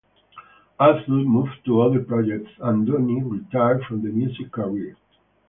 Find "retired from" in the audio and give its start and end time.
3.21-4.01